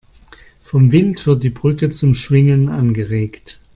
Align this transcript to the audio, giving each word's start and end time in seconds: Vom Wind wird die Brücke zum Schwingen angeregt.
Vom 0.61 0.91
Wind 0.91 1.27
wird 1.27 1.43
die 1.43 1.51
Brücke 1.51 1.91
zum 1.91 2.15
Schwingen 2.15 2.69
angeregt. 2.69 3.59